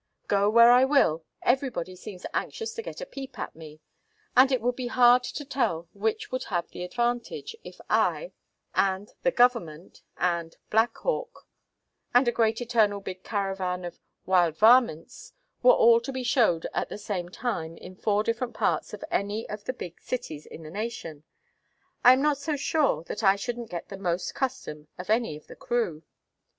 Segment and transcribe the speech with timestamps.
[0.27, 3.81] Go where I will, everybody seems anxious to get a peep at me;
[4.35, 8.31] and it would be hard to tell which would have the advantage, if I,
[8.73, 11.45] and the "Government," and "Black Hawk,"
[12.15, 16.89] and a great eternal big caravan of wild varments were all to be showed at
[16.89, 20.71] the same time in four different parts of any of the big cities in the
[20.71, 21.25] nation.
[22.03, 25.45] I am not so sure that I shouldn't get the most custom of any of
[25.45, 26.01] the crew.